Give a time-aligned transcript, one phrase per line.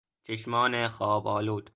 [0.23, 1.69] چشمان خوابآلود